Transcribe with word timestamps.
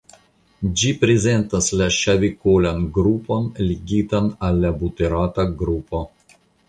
Ĝi 0.79 0.93
prezentas 1.01 1.67
la 1.81 1.89
ŝavikolan 1.97 2.81
grupon 2.95 3.45
ligitan 3.67 4.31
al 4.49 4.59
la 4.65 4.73
buterata 4.81 5.47
grupo. 5.63 6.03